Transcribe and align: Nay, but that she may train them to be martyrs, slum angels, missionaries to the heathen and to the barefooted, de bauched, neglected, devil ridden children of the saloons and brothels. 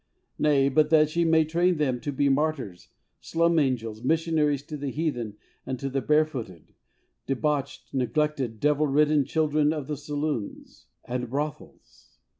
Nay, 0.39 0.67
but 0.67 0.89
that 0.89 1.11
she 1.11 1.23
may 1.23 1.45
train 1.45 1.77
them 1.77 1.99
to 1.99 2.11
be 2.11 2.27
martyrs, 2.27 2.87
slum 3.19 3.59
angels, 3.59 4.01
missionaries 4.03 4.63
to 4.63 4.75
the 4.75 4.89
heathen 4.89 5.37
and 5.63 5.77
to 5.77 5.91
the 5.91 6.01
barefooted, 6.01 6.73
de 7.27 7.35
bauched, 7.35 7.93
neglected, 7.93 8.59
devil 8.59 8.87
ridden 8.87 9.25
children 9.25 9.71
of 9.71 9.85
the 9.85 9.95
saloons 9.97 10.87
and 11.05 11.29
brothels. 11.29 12.17